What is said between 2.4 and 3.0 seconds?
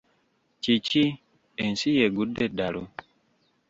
eddalu?